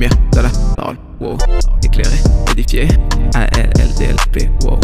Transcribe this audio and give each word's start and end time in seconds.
lumière 0.00 0.16
de 0.32 0.40
la 0.40 0.48
parole, 0.76 0.96
wow. 1.20 1.36
Éclairé, 1.82 2.16
édifié, 2.52 2.88
A-L-L-D-L-P, 3.34 4.50
wow. 4.64 4.78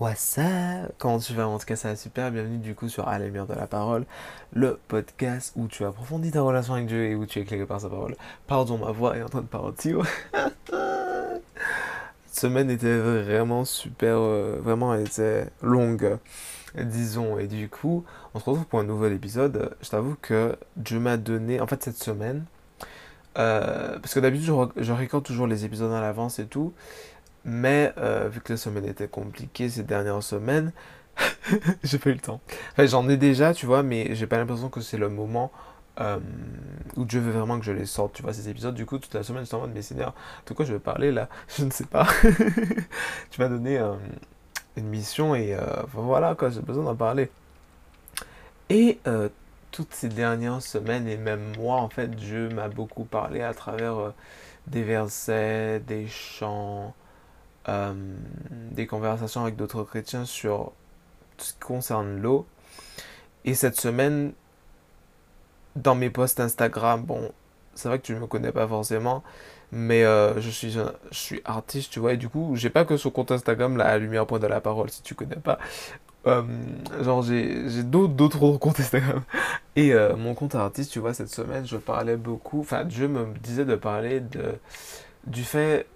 What's 0.00 0.38
up? 0.38 0.94
Comment 0.96 1.18
tu 1.18 1.34
vas? 1.34 1.46
En 1.46 1.58
tout 1.58 1.66
cas, 1.66 1.76
ça 1.76 1.90
va 1.90 1.96
super. 1.96 2.30
Bienvenue 2.30 2.56
du 2.56 2.74
coup 2.74 2.88
sur 2.88 3.06
À 3.06 3.18
la 3.18 3.26
lumière 3.26 3.46
de 3.46 3.54
la 3.54 3.66
parole, 3.66 4.06
le 4.54 4.80
podcast 4.88 5.52
où 5.56 5.68
tu 5.68 5.84
approfondis 5.84 6.30
ta 6.30 6.40
relation 6.40 6.72
avec 6.72 6.86
Dieu 6.86 7.04
et 7.04 7.14
où 7.14 7.26
tu 7.26 7.38
es 7.38 7.42
éclairé 7.42 7.66
par 7.66 7.82
sa 7.82 7.90
parole. 7.90 8.16
Pardon, 8.46 8.78
ma 8.78 8.92
voix 8.92 9.16
est 9.18 9.22
en 9.22 9.28
train 9.28 9.42
de 9.42 9.46
partir. 9.46 9.98
Semaine 12.42 12.70
était 12.70 12.98
vraiment 12.98 13.64
super, 13.64 14.16
euh, 14.18 14.58
vraiment 14.60 14.92
elle 14.92 15.06
était 15.06 15.46
longue, 15.62 16.18
disons. 16.76 17.38
Et 17.38 17.46
du 17.46 17.68
coup, 17.68 18.04
on 18.34 18.40
se 18.40 18.44
retrouve 18.44 18.66
pour 18.66 18.80
un 18.80 18.82
nouvel 18.82 19.12
épisode. 19.12 19.76
Je 19.80 19.88
t'avoue 19.88 20.16
que 20.20 20.56
Dieu 20.76 20.98
m'a 20.98 21.18
donné, 21.18 21.60
en 21.60 21.68
fait, 21.68 21.80
cette 21.84 21.98
semaine, 21.98 22.44
euh, 23.38 23.96
parce 24.00 24.12
que 24.12 24.18
d'habitude, 24.18 24.52
je, 24.76 24.82
je 24.82 24.92
récorde 24.92 25.22
toujours 25.22 25.46
les 25.46 25.64
épisodes 25.64 25.92
à 25.92 26.00
l'avance 26.00 26.40
et 26.40 26.46
tout. 26.46 26.74
Mais 27.44 27.92
euh, 27.98 28.28
vu 28.28 28.40
que 28.40 28.54
la 28.54 28.56
semaine 28.56 28.86
était 28.86 29.06
compliquée 29.06 29.68
ces 29.68 29.84
dernières 29.84 30.24
semaines, 30.24 30.72
j'ai 31.84 31.98
pas 31.98 32.10
eu 32.10 32.14
le 32.14 32.18
temps. 32.18 32.40
J'en 32.76 33.08
ai 33.08 33.16
déjà, 33.16 33.54
tu 33.54 33.66
vois, 33.66 33.84
mais 33.84 34.16
j'ai 34.16 34.26
pas 34.26 34.38
l'impression 34.38 34.68
que 34.68 34.80
c'est 34.80 34.98
le 34.98 35.08
moment 35.08 35.52
euh, 36.00 36.18
où 36.96 37.04
Dieu 37.04 37.20
veut 37.20 37.32
vraiment 37.32 37.58
que 37.58 37.64
je 37.64 37.72
les 37.72 37.86
sorte, 37.86 38.14
tu 38.14 38.22
vois, 38.22 38.32
ces 38.32 38.48
épisodes. 38.48 38.74
Du 38.74 38.86
coup, 38.86 38.98
toute 38.98 39.14
la 39.14 39.22
semaine, 39.22 39.44
j'étais 39.44 39.54
en 39.54 39.60
mode, 39.60 39.72
mais 39.74 39.82
Seigneur, 39.82 40.14
de 40.46 40.54
quoi 40.54 40.64
je 40.64 40.72
vais 40.72 40.78
parler 40.78 41.12
là? 41.12 41.28
Je 41.48 41.64
ne 41.64 41.70
sais 41.70 41.84
pas. 41.84 42.06
tu 43.30 43.40
m'as 43.40 43.48
donné 43.48 43.78
euh, 43.78 43.94
une 44.76 44.86
mission 44.86 45.34
et 45.34 45.54
euh, 45.54 45.64
voilà, 45.92 46.34
quoi, 46.34 46.50
j'ai 46.50 46.60
besoin 46.60 46.84
d'en 46.84 46.96
parler. 46.96 47.30
Et 48.70 49.00
euh, 49.06 49.28
toutes 49.70 49.92
ces 49.92 50.08
dernières 50.08 50.62
semaines 50.62 51.06
et 51.08 51.16
même 51.16 51.52
moi, 51.58 51.76
en 51.76 51.88
fait, 51.88 52.08
Dieu 52.10 52.48
m'a 52.48 52.68
beaucoup 52.68 53.04
parlé 53.04 53.42
à 53.42 53.52
travers 53.52 54.12
des 54.66 54.82
versets, 54.82 55.80
des 55.80 56.06
chants 56.08 56.94
des 58.72 58.88
conversations 58.88 59.42
avec 59.42 59.54
d'autres 59.54 59.84
chrétiens 59.84 60.24
sur 60.24 60.72
ce 61.38 61.52
qui 61.52 61.58
concerne 61.60 62.20
l'eau. 62.20 62.44
Et 63.44 63.54
cette 63.54 63.80
semaine, 63.80 64.32
dans 65.76 65.94
mes 65.94 66.10
posts 66.10 66.40
Instagram, 66.40 67.02
bon, 67.02 67.30
c'est 67.74 67.88
vrai 67.88 67.98
que 67.98 68.04
tu 68.04 68.14
ne 68.14 68.20
me 68.20 68.26
connais 68.26 68.52
pas 68.52 68.66
forcément, 68.66 69.22
mais 69.72 70.04
euh, 70.04 70.40
je 70.40 70.50
suis 70.50 70.72
je 70.72 70.82
suis 71.10 71.40
artiste, 71.44 71.92
tu 71.92 72.00
vois, 72.00 72.12
et 72.14 72.16
du 72.16 72.28
coup, 72.28 72.52
j'ai 72.56 72.70
pas 72.70 72.84
que 72.84 72.96
ce 72.96 73.08
compte 73.08 73.32
Instagram, 73.32 73.80
à 73.80 73.98
Lumière 73.98 74.26
Point 74.26 74.38
de 74.38 74.46
la 74.46 74.60
Parole, 74.60 74.90
si 74.90 75.02
tu 75.02 75.14
connais 75.14 75.36
pas. 75.36 75.58
Euh, 76.26 76.42
genre, 77.02 77.22
j'ai 77.22 77.82
d'autres 77.82 78.14
d'autres 78.14 78.42
autres 78.42 78.58
comptes 78.58 78.80
Instagram. 78.80 79.22
Et 79.76 79.92
euh, 79.94 80.16
mon 80.16 80.34
compte 80.34 80.54
artiste, 80.54 80.92
tu 80.92 81.00
vois, 81.00 81.14
cette 81.14 81.30
semaine, 81.30 81.66
je 81.66 81.76
parlais 81.76 82.16
beaucoup, 82.16 82.60
enfin, 82.60 82.84
Dieu 82.84 83.08
me 83.08 83.26
disait 83.42 83.64
de 83.64 83.74
parler 83.74 84.20
de, 84.20 84.54
du 85.26 85.42
fait 85.44 85.86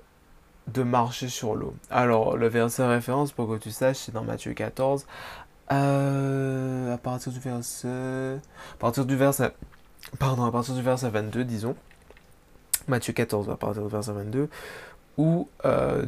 de 0.72 0.82
marcher 0.82 1.28
sur 1.28 1.54
l'eau. 1.54 1.74
Alors, 1.90 2.36
le 2.36 2.48
verset 2.48 2.86
référence, 2.86 3.32
pour 3.32 3.48
que 3.48 3.56
tu 3.56 3.70
saches, 3.70 3.98
c'est 3.98 4.12
dans 4.12 4.24
Matthieu 4.24 4.52
14. 4.52 5.06
Euh, 5.72 6.94
à 6.94 6.95
partir 7.10 7.30
du 7.30 7.38
verset... 7.38 7.88
À 7.88 8.76
partir 8.80 9.04
du 9.04 9.16
verset... 9.16 9.52
Pardon, 10.18 10.44
à 10.44 10.50
partir 10.50 10.74
du 10.74 10.82
verset 10.82 11.08
22, 11.08 11.44
disons. 11.44 11.76
Matthieu 12.88 13.12
14, 13.12 13.48
à 13.48 13.56
partir 13.56 13.82
du 13.82 13.88
verset 13.88 14.12
22. 14.12 14.48
Où... 15.16 15.48
euh, 15.64 16.04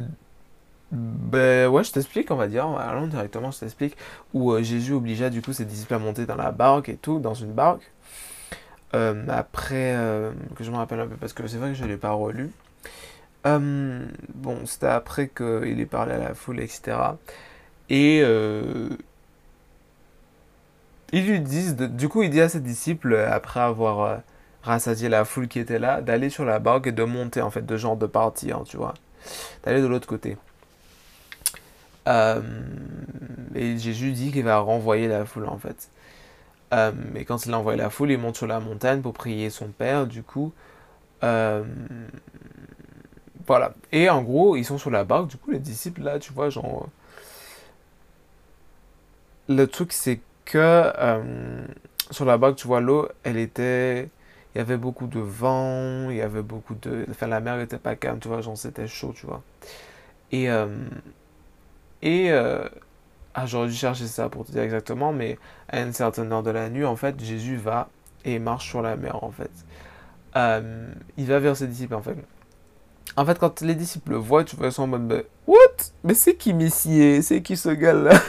ben 0.91 1.69
ouais, 1.69 1.83
je 1.85 1.91
t'explique, 1.93 2.31
on 2.31 2.35
va 2.35 2.47
dire. 2.47 2.65
Allons 2.65 3.07
directement, 3.07 3.51
je 3.51 3.59
t'explique. 3.59 3.95
Où 4.33 4.51
euh, 4.51 4.61
Jésus 4.61 4.91
obligea 4.91 5.29
du 5.29 5.41
coup 5.41 5.53
ses 5.53 5.63
disciples 5.63 5.93
à 5.93 5.99
monter 5.99 6.25
dans 6.25 6.35
la 6.35 6.51
barque 6.51 6.89
et 6.89 6.97
tout, 6.97 7.19
dans 7.19 7.33
une 7.33 7.53
barque. 7.53 7.89
Euh, 8.93 9.25
après, 9.29 9.95
que 10.55 10.63
je 10.63 10.71
me 10.71 10.75
rappelle 10.75 10.99
un 10.99 11.07
peu, 11.07 11.15
parce 11.15 11.31
que 11.31 11.47
c'est 11.47 11.57
vrai 11.57 11.69
que 11.69 11.75
je 11.75 11.83
ne 11.83 11.87
l'ai 11.87 11.97
pas 11.97 12.11
relu. 12.11 12.51
Bon, 13.45 14.65
c'était 14.65 14.87
après 14.87 15.29
qu'il 15.29 15.79
ait 15.79 15.85
parlé 15.85 16.13
à 16.13 16.17
la 16.17 16.33
foule, 16.33 16.59
etc. 16.59 16.97
Et 17.89 18.21
ils 21.11 21.25
lui 21.27 21.39
disent, 21.41 21.75
du 21.75 22.09
coup, 22.09 22.23
il 22.23 22.29
dit 22.29 22.41
à 22.41 22.49
ses 22.49 22.59
disciples, 22.59 23.13
euh, 23.13 23.31
après 23.31 23.59
avoir 23.59 24.01
euh, 24.01 24.17
rassasié 24.63 25.09
la 25.09 25.25
foule 25.25 25.47
qui 25.47 25.59
était 25.59 25.79
là, 25.79 26.01
d'aller 26.01 26.29
sur 26.29 26.45
la 26.45 26.59
barque 26.59 26.87
et 26.87 26.91
de 26.91 27.03
monter, 27.03 27.41
en 27.41 27.49
fait, 27.49 27.65
de 27.65 27.77
genre 27.77 27.97
de 27.97 28.05
partir, 28.05 28.63
tu 28.63 28.77
vois, 28.77 28.93
d'aller 29.63 29.81
de 29.81 29.87
l'autre 29.87 30.07
côté. 30.07 30.37
Euh, 32.07 32.41
et 33.55 33.77
Jésus 33.77 34.11
dit 34.11 34.31
qu'il 34.31 34.43
va 34.43 34.59
renvoyer 34.59 35.07
la 35.07 35.25
foule, 35.25 35.47
en 35.47 35.57
fait. 35.57 35.89
Euh, 36.73 36.91
et 37.15 37.25
quand 37.25 37.45
il 37.45 37.53
a 37.53 37.59
envoyé 37.59 37.77
la 37.77 37.89
foule, 37.89 38.11
il 38.11 38.17
monte 38.19 38.37
sur 38.37 38.47
la 38.47 38.59
montagne 38.59 39.01
pour 39.01 39.13
prier 39.13 39.49
son 39.49 39.67
Père, 39.69 40.07
du 40.07 40.23
coup. 40.23 40.53
Voilà. 43.47 43.73
Et 43.91 44.09
en 44.09 44.21
gros, 44.21 44.55
ils 44.55 44.65
sont 44.65 44.77
sur 44.77 44.91
la 44.91 45.03
barque. 45.03 45.27
Du 45.27 45.37
coup, 45.37 45.51
les 45.51 45.59
disciples, 45.59 46.03
là, 46.03 46.19
tu 46.19 46.31
vois, 46.33 46.49
genre. 46.49 46.87
Le 49.47 49.65
truc, 49.65 49.91
c'est 49.91 50.21
que 50.49 50.57
euh, 50.59 51.65
sur 52.11 52.25
la 52.25 52.37
barque, 52.37 52.55
tu 52.57 52.67
vois, 52.67 52.81
l'eau, 52.81 53.07
elle 53.23 53.37
était. 53.37 54.09
Il 54.55 54.57
y 54.57 54.61
avait 54.61 54.77
beaucoup 54.77 55.07
de 55.07 55.19
vent, 55.19 56.09
il 56.09 56.17
y 56.17 56.21
avait 56.21 56.41
beaucoup 56.41 56.75
de. 56.75 57.05
Enfin, 57.09 57.27
la 57.27 57.39
mer 57.39 57.59
était 57.61 57.77
pas 57.77 57.95
calme, 57.95 58.19
tu 58.19 58.27
vois, 58.27 58.41
genre, 58.41 58.57
c'était 58.57 58.87
chaud, 58.87 59.13
tu 59.15 59.25
vois. 59.27 59.43
Et. 60.31 60.49
euh, 60.51 60.67
et. 62.01 62.31
euh, 62.31 62.67
ah, 63.35 63.45
j'aurais 63.45 63.67
dû 63.69 63.75
chercher 63.75 64.07
ça 64.07 64.29
pour 64.29 64.45
te 64.45 64.51
dire 64.51 64.63
exactement, 64.63 65.13
mais 65.13 65.39
à 65.69 65.81
une 65.81 65.93
certaine 65.93 66.31
heure 66.33 66.43
de 66.43 66.51
la 66.51 66.69
nuit, 66.69 66.85
en 66.85 66.95
fait, 66.95 67.19
Jésus 67.23 67.57
va 67.57 67.89
et 68.25 68.39
marche 68.39 68.69
sur 68.69 68.81
la 68.81 68.95
mer, 68.97 69.23
en 69.23 69.31
fait. 69.31 69.51
Il 71.17 71.25
va 71.25 71.39
vers 71.39 71.55
ses 71.55 71.67
disciples, 71.67 71.95
en 71.95 72.01
fait. 72.01 72.15
En 73.15 73.25
fait, 73.25 73.39
quand 73.39 73.61
les 73.61 73.75
disciples 73.75 74.11
le 74.11 74.17
voient, 74.17 74.43
tu 74.43 74.55
vois, 74.55 74.67
ils 74.67 74.71
sont 74.71 74.83
en 74.83 74.87
mode, 74.87 75.25
What? 75.47 75.57
Mais 76.03 76.13
c'est 76.13 76.35
qui 76.35 76.53
Messie? 76.53 77.21
C'est 77.23 77.41
qui 77.41 77.57
ce 77.57 77.69
gars-là? 77.69 78.19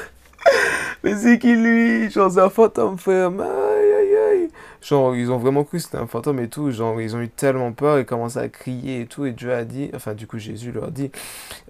Mais 1.02 1.14
c'est 1.16 1.38
qui 1.38 1.54
lui? 1.54 2.10
Genre, 2.10 2.30
c'est 2.30 2.40
un 2.40 2.50
fantôme, 2.50 2.98
frère. 2.98 3.28
Aïe, 3.28 3.92
aïe, 3.98 4.16
aïe. 4.16 4.48
Genre, 4.82 5.14
ils 5.16 5.30
ont 5.30 5.38
vraiment 5.38 5.64
cru 5.64 5.78
que 5.78 5.84
c'était 5.84 5.98
un 5.98 6.06
fantôme 6.06 6.40
et 6.40 6.48
tout. 6.48 6.70
Genre, 6.70 7.00
ils 7.00 7.16
ont 7.16 7.20
eu 7.20 7.28
tellement 7.28 7.72
peur 7.72 7.98
et 7.98 8.04
commencé 8.04 8.38
à 8.38 8.48
crier 8.48 9.02
et 9.02 9.06
tout. 9.06 9.24
Et 9.24 9.32
Dieu 9.32 9.52
a 9.52 9.64
dit, 9.64 9.90
enfin, 9.94 10.14
du 10.14 10.26
coup, 10.26 10.38
Jésus 10.38 10.72
leur 10.72 10.90
dit, 10.90 11.10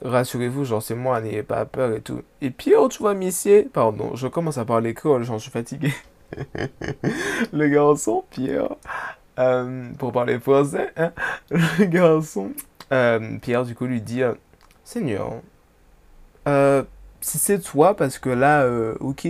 rassurez-vous, 0.03 0.65
genre, 0.65 0.83
c'est 0.83 0.95
moi, 0.95 1.21
n'ayez 1.21 1.43
pas 1.43 1.65
peur 1.65 1.93
et 1.93 2.01
tout. 2.01 2.23
Et 2.41 2.51
Pierre, 2.51 2.89
tu 2.89 2.99
vois, 2.99 3.15
Messie, 3.15 3.65
pardon, 3.73 4.17
je 4.17 4.27
commence 4.27 4.59
à 4.59 4.65
parler 4.65 4.95
créole, 4.95 5.23
j'en 5.25 5.39
suis 5.39 5.51
fatigué. 5.51 5.93
Le 7.53 7.69
garçon, 7.69 8.25
Pierre, 8.31 8.77
euh, 9.39 9.91
pour 9.99 10.13
parler 10.13 10.39
français, 10.39 10.93
hein, 10.97 11.13
le 11.51 11.85
garçon, 11.87 12.53
euh, 12.93 13.39
Pierre, 13.41 13.65
du 13.65 13.75
coup, 13.75 13.87
lui 13.87 14.01
dit, 14.01 14.23
euh, 14.23 14.35
Seigneur, 14.85 15.41
euh, 16.47 16.83
si 17.21 17.39
c'est 17.39 17.61
toi, 17.61 17.97
parce 17.97 18.19
que 18.19 18.31
là, 18.31 18.63
euh, 18.63 18.95
ok, 19.01 19.29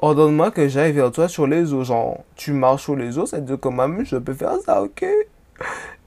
ordonne-moi 0.00 0.50
que 0.50 0.68
j'aille 0.68 0.92
vers 0.92 1.10
toi 1.10 1.28
sur 1.28 1.46
les 1.46 1.72
eaux. 1.72 1.84
Genre, 1.84 2.24
tu 2.36 2.52
marches 2.52 2.84
sur 2.84 2.96
les 2.96 3.18
eaux, 3.18 3.26
ça 3.26 3.38
veut 3.38 3.44
dire 3.44 3.60
que 3.60 3.68
moi-même, 3.68 4.04
je 4.04 4.16
peux 4.16 4.34
faire 4.34 4.56
ça, 4.64 4.82
ok? 4.82 5.04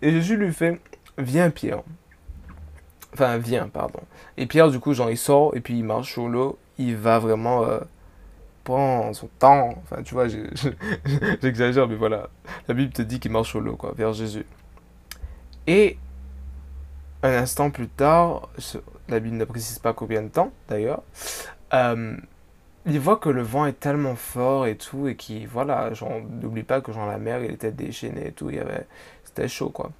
Et 0.01 0.11
Jésus 0.11 0.37
lui 0.37 0.53
fait, 0.53 0.79
viens, 1.17 1.49
Pierre. 1.49 1.81
Enfin, 3.13 3.37
viens, 3.37 3.67
pardon. 3.67 3.99
Et 4.37 4.45
Pierre, 4.45 4.69
du 4.69 4.79
coup, 4.79 4.93
genre, 4.93 5.11
il 5.11 5.17
sort 5.17 5.55
et 5.55 5.61
puis 5.61 5.77
il 5.77 5.83
marche 5.83 6.13
sur 6.13 6.29
l'eau. 6.29 6.57
Il 6.77 6.95
va 6.95 7.19
vraiment 7.19 7.65
euh, 7.65 7.79
prendre 8.63 9.13
son 9.13 9.29
temps. 9.39 9.75
Enfin, 9.83 10.01
tu 10.03 10.13
vois, 10.13 10.27
j'exagère, 11.41 11.87
mais 11.87 11.95
voilà. 11.95 12.29
La 12.67 12.73
Bible 12.73 12.93
te 12.93 13.01
dit 13.01 13.19
qu'il 13.19 13.31
marche 13.31 13.49
sur 13.49 13.59
l'eau, 13.59 13.75
quoi, 13.75 13.93
vers 13.97 14.13
Jésus. 14.13 14.45
Et 15.67 15.97
un 17.23 17.33
instant 17.33 17.69
plus 17.69 17.87
tard, 17.87 18.49
la 19.09 19.19
Bible 19.19 19.37
ne 19.37 19.45
précise 19.45 19.79
pas 19.79 19.93
combien 19.93 20.21
de 20.21 20.29
temps 20.29 20.51
d'ailleurs, 20.67 21.03
euh, 21.73 22.15
il 22.85 22.99
voit 22.99 23.17
que 23.17 23.29
le 23.29 23.43
vent 23.43 23.65
est 23.65 23.79
tellement 23.79 24.15
fort 24.15 24.65
et 24.65 24.75
tout, 24.75 25.07
et 25.07 25.15
qui, 25.15 25.45
voilà, 25.45 25.91
n'oublie 26.41 26.63
pas 26.63 26.81
que 26.81 26.91
genre 26.91 27.05
la 27.05 27.17
mer, 27.17 27.43
il 27.43 27.51
était 27.51 27.71
déchaîné 27.71 28.27
et 28.27 28.31
tout, 28.31 28.49
il 28.49 28.55
y 28.55 28.59
avait, 28.59 28.87
c'était 29.23 29.47
chaud 29.47 29.69
quoi. 29.69 29.91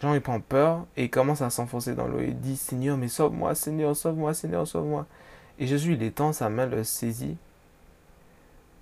Genre, 0.00 0.14
il 0.14 0.20
prend 0.20 0.40
peur 0.40 0.86
et 0.96 1.04
il 1.04 1.10
commence 1.10 1.40
à 1.40 1.50
s'enfoncer 1.50 1.94
dans 1.94 2.06
l'eau. 2.06 2.20
Il 2.20 2.38
dit, 2.38 2.56
Seigneur, 2.56 2.96
mais 2.96 3.08
sauve-moi, 3.08 3.54
Seigneur, 3.54 3.94
sauve-moi, 3.94 4.34
Seigneur, 4.34 4.66
sauve-moi. 4.66 5.06
Et 5.58 5.66
Jésus, 5.66 5.94
il 5.94 6.02
étend 6.02 6.32
sa 6.32 6.48
main, 6.48 6.66
le 6.66 6.82
saisit, 6.82 7.36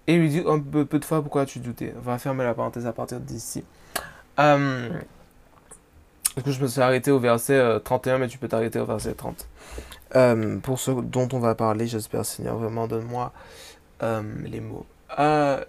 et 0.06 0.14
il 0.14 0.20
lui 0.20 0.28
dit, 0.30 0.42
un 0.46 0.58
peu, 0.58 0.84
peu 0.84 0.98
de 0.98 1.04
fois, 1.04 1.22
pourquoi 1.22 1.46
tu 1.46 1.60
doutais? 1.60 1.94
On 1.96 2.00
va 2.00 2.18
fermer 2.18 2.44
la 2.44 2.54
parenthèse 2.54 2.86
à 2.86 2.92
partir 2.92 3.20
d'ici. 3.20 3.64
Euh, 4.38 4.88
du 6.36 6.42
coup, 6.42 6.52
je 6.52 6.60
me 6.60 6.66
suis 6.66 6.80
arrêté 6.80 7.10
au 7.10 7.18
verset 7.18 7.54
euh, 7.54 7.78
31, 7.78 8.18
mais 8.18 8.28
tu 8.28 8.38
peux 8.38 8.48
t'arrêter 8.48 8.78
au 8.78 8.86
verset 8.86 9.14
30. 9.14 9.46
Euh, 10.14 10.58
pour 10.58 10.78
ce 10.78 10.90
dont 10.90 11.28
on 11.32 11.38
va 11.38 11.54
parler, 11.54 11.86
j'espère, 11.86 12.24
Seigneur, 12.24 12.56
vraiment, 12.56 12.86
donne-moi 12.86 13.32
euh, 14.02 14.22
les 14.44 14.60
mots. 14.60 14.86
Euh, 15.18 15.62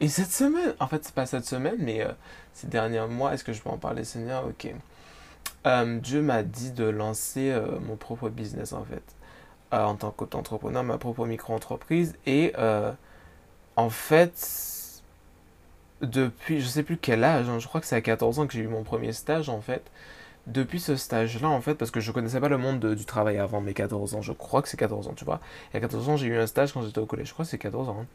et 0.00 0.08
cette 0.08 0.30
semaine, 0.32 0.74
en 0.80 0.86
fait, 0.86 1.04
c'est 1.04 1.14
pas 1.14 1.26
cette 1.26 1.44
semaine, 1.44 1.76
mais 1.78 2.02
euh, 2.02 2.10
ces 2.54 2.66
derniers 2.66 3.06
mois, 3.06 3.34
est-ce 3.34 3.44
que 3.44 3.52
je 3.52 3.60
peux 3.60 3.70
en 3.70 3.78
parler, 3.78 4.04
Seigneur? 4.04 4.46
Ok. 4.46 4.72
Euh, 5.66 5.98
Dieu 5.98 6.22
m'a 6.22 6.42
dit 6.42 6.72
de 6.72 6.84
lancer 6.84 7.50
euh, 7.50 7.78
mon 7.80 7.96
propre 7.96 8.30
business, 8.30 8.72
en 8.72 8.84
fait. 8.84 9.02
Euh, 9.74 9.84
en 9.84 9.94
tant 9.94 10.10
qu'auto-entrepreneur, 10.10 10.82
ma 10.82 10.98
propre 10.98 11.26
micro-entreprise. 11.26 12.14
Et 12.26 12.52
euh, 12.58 12.92
en 13.76 13.90
fait, 13.90 14.32
depuis, 16.02 16.60
je 16.60 16.66
sais 16.66 16.82
plus 16.82 16.96
quel 16.96 17.24
âge, 17.24 17.48
hein, 17.48 17.58
je 17.58 17.68
crois 17.68 17.80
que 17.80 17.86
c'est 17.86 17.96
à 17.96 18.00
14 18.00 18.38
ans 18.38 18.46
que 18.46 18.52
j'ai 18.52 18.60
eu 18.60 18.68
mon 18.68 18.82
premier 18.82 19.12
stage, 19.12 19.48
en 19.48 19.60
fait. 19.60 19.82
Depuis 20.46 20.80
ce 20.80 20.96
stage-là, 20.96 21.48
en 21.48 21.60
fait, 21.60 21.74
parce 21.74 21.90
que 21.90 22.00
je 22.00 22.12
connaissais 22.12 22.40
pas 22.40 22.48
le 22.48 22.58
monde 22.58 22.94
du 22.94 23.04
travail 23.04 23.38
avant 23.38 23.60
mes 23.60 23.74
14 23.74 24.14
ans, 24.14 24.22
je 24.22 24.32
crois 24.32 24.62
que 24.62 24.68
c'est 24.68 24.78
14 24.78 25.08
ans, 25.08 25.14
tu 25.14 25.24
vois. 25.24 25.40
Y 25.74 25.76
a 25.76 25.80
14 25.80 26.08
ans, 26.08 26.16
j'ai 26.16 26.28
eu 26.28 26.36
un 26.36 26.46
stage 26.46 26.72
quand 26.72 26.82
j'étais 26.82 26.98
au 26.98 27.06
collège, 27.06 27.28
je 27.28 27.32
crois 27.34 27.44
que 27.44 27.50
c'est 27.50 27.58
14 27.58 27.88
ans. 27.90 27.98
Hein. 28.00 28.06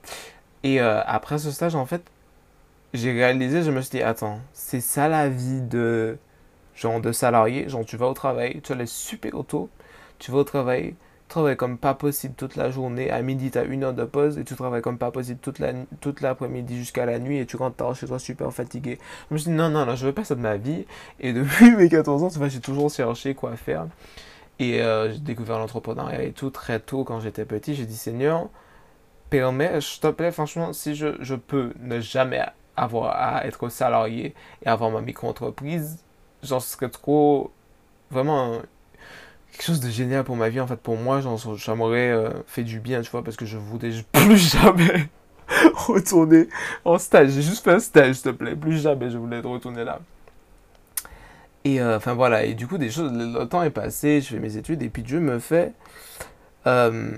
Et 0.64 0.82
euh, 0.82 1.02
après 1.06 1.38
ce 1.38 1.52
stage, 1.52 1.76
en 1.76 1.86
fait, 1.86 2.02
j'ai 2.94 3.12
réalisé, 3.12 3.62
je 3.64 3.72
me 3.72 3.82
suis 3.82 3.92
dit, 3.92 4.02
attends, 4.02 4.40
c'est 4.54 4.82
ça 4.82 5.08
la 5.08 5.30
vie 5.30 5.62
de, 5.62 6.18
genre, 6.76 7.02
de 7.02 7.12
salarié. 7.12 7.70
Genre, 7.70 7.86
tu 7.86 7.98
vas 7.98 8.08
au 8.08 8.14
travail, 8.14 8.62
tu 8.64 8.74
les 8.76 8.86
super 8.86 9.34
auto, 9.36 9.70
tu 10.20 10.32
vas 10.32 10.40
au 10.40 10.44
travail, 10.44 10.96
tu 11.28 11.30
travailles 11.30 11.58
comme 11.58 11.78
pas 11.78 11.96
possible 11.96 12.36
toute 12.36 12.56
la 12.56 12.70
journée. 12.72 13.10
À 13.10 13.22
midi, 13.22 13.50
tu 13.52 13.58
as 13.58 13.64
une 13.64 13.84
heure 13.84 13.94
de 13.94 14.06
pause 14.06 14.38
et 14.38 14.44
tu 14.44 14.56
travailles 14.56 14.82
comme 14.82 14.98
pas 14.98 15.12
possible 15.12 15.40
toute 15.42 15.60
la 15.60 15.74
toute 16.00 16.22
l'après-midi 16.22 16.78
jusqu'à 16.78 17.06
la 17.06 17.20
nuit 17.20 17.40
et 17.40 17.46
tu 17.46 17.58
rentres 17.58 17.96
chez 17.96 18.08
toi 18.08 18.20
super 18.20 18.54
fatigué. 18.54 19.00
Je 19.30 19.34
me 19.34 19.40
suis 19.40 19.50
dit, 19.52 19.58
non, 19.58 19.70
non, 19.70 19.86
non, 19.86 19.96
je 19.96 20.06
veux 20.06 20.14
pas 20.14 20.24
ça 20.24 20.36
de 20.36 20.42
ma 20.42 20.58
vie. 20.58 20.86
Et 21.20 21.34
depuis 21.34 21.72
mes 21.76 21.90
14 21.90 22.24
ans, 22.24 22.28
vois, 22.28 22.48
j'ai 22.48 22.60
toujours 22.62 22.92
cherché 22.92 23.34
quoi 23.34 23.56
faire. 23.56 23.88
Et 24.60 24.82
euh, 24.82 25.12
j'ai 25.12 25.20
découvert 25.20 25.58
l'entrepreneuriat 25.60 26.24
et 26.24 26.32
tout 26.32 26.50
très 26.50 26.80
tôt 26.80 27.04
quand 27.04 27.20
j'étais 27.20 27.46
petit. 27.46 27.76
J'ai 27.76 27.86
dit, 27.86 27.98
Seigneur, 27.98 28.50
permets, 29.30 29.82
je 29.82 30.00
te 30.00 30.08
plaît, 30.08 30.32
franchement, 30.32 30.74
si 30.74 30.96
je, 30.96 31.16
je 31.20 31.36
peux 31.36 31.74
ne 31.80 32.00
jamais 32.00 32.46
avoir 32.78 33.16
à 33.18 33.46
être 33.46 33.70
salarié 33.70 34.34
et 34.64 34.68
avoir 34.68 34.92
ma 34.92 35.02
micro-entreprise, 35.02 36.04
genre, 36.44 36.62
ce 36.62 36.74
serait 36.74 36.90
trop, 36.90 37.52
vraiment, 38.12 38.62
quelque 39.56 39.66
chose 39.66 39.80
de 39.80 39.90
génial 39.90 40.26
pour 40.26 40.36
ma 40.36 40.50
vie, 40.50 40.60
en 40.60 40.68
fait, 40.68 40.76
pour 40.76 40.98
moi, 40.98 41.22
genre, 41.22 41.40
ça 41.40 41.72
euh, 41.72 42.30
fait 42.46 42.64
du 42.64 42.82
bien, 42.82 43.02
tu 43.02 43.10
vois, 43.10 43.24
parce 43.24 43.38
que 43.38 43.46
je 43.46 43.58
voudrais 43.58 43.92
plus 44.12 44.52
jamais 44.52 45.10
retourner 45.74 46.50
en 46.84 46.98
stage. 46.98 47.30
J'ai 47.30 47.42
juste 47.42 47.64
fait 47.64 47.72
un 47.72 47.80
stage, 47.80 48.16
s'il 48.16 48.24
te 48.24 48.30
plaît, 48.30 48.56
plus 48.56 48.82
jamais 48.82 49.10
je 49.10 49.18
voulais 49.18 49.40
retourner 49.40 49.86
là. 49.86 50.00
Et 51.64 51.82
euh, 51.82 51.98
enfin 51.98 52.14
voilà, 52.14 52.44
et 52.44 52.54
du 52.54 52.68
coup, 52.68 52.78
des 52.78 52.92
choses, 52.92 53.12
le, 53.14 53.46
temps 53.46 53.64
est 53.64 53.72
passé, 53.72 54.20
je 54.22 54.28
fais 54.28 54.40
mes 54.40 54.58
études, 54.58 54.84
et 54.84 54.90
puis 54.90 55.04
Dieu 55.04 55.20
me 55.22 55.40
fait. 55.40 55.72
Euh, 56.68 57.12